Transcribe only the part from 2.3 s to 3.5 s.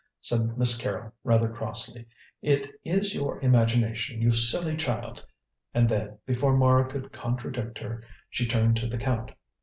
"it is your